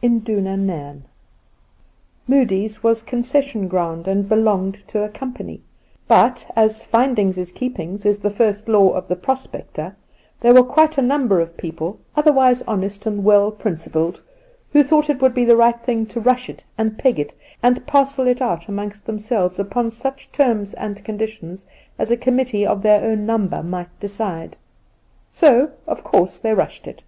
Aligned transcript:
INDUNA 0.00 0.56
NAIRN. 0.56 1.02
'Moodie's' 2.26 2.82
was 2.82 3.02
concession 3.02 3.68
ground, 3.68 4.08
and 4.08 4.26
belonged 4.26 4.72
to 4.88 5.04
a 5.04 5.10
company; 5.10 5.60
but 6.08 6.50
as' 6.56 6.86
findings 6.86 7.36
is 7.36 7.52
keepings' 7.52 8.06
is 8.06 8.18
the 8.20 8.30
first 8.30 8.66
law 8.66 8.92
of 8.92 9.08
the 9.08 9.14
prospector, 9.16 9.94
there 10.40 10.54
were 10.54 10.62
quite 10.62 10.96
a 10.96 11.02
num 11.02 11.28
ber 11.28 11.38
of 11.38 11.58
people, 11.58 11.98
otherwise 12.16 12.62
honest 12.62 13.04
and 13.04 13.24
well 13.24 13.50
principled, 13.50 14.22
who 14.72 14.82
tjpiought 14.82 15.06
that 15.08 15.16
it 15.16 15.20
would 15.20 15.34
be 15.34 15.44
the 15.44 15.54
right 15.54 15.82
thing 15.82 16.06
to 16.06 16.18
rush 16.18 16.48
it 16.48 16.64
and 16.78 16.96
peg 16.96 17.18
it, 17.20 17.34
and 17.62 17.86
parcel 17.86 18.26
it 18.26 18.40
out 18.40 18.68
among 18.70 18.90
them 19.04 19.18
selves 19.18 19.58
upon 19.58 19.90
such 19.90 20.32
terms 20.32 20.72
and 20.72 21.04
conditions 21.04 21.66
as 21.98 22.10
a 22.10 22.16
com 22.16 22.38
mittee 22.38 22.64
of 22.66 22.80
their 22.80 23.04
own 23.04 23.26
number 23.26 23.62
might 23.62 24.00
decide. 24.00 24.56
So 25.28 25.72
of 25.86 26.02
course 26.02 26.38
they 26.38 26.54
rushed 26.54 26.86
it 26.88 27.04